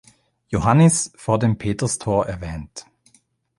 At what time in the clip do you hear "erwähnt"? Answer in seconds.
2.25-2.87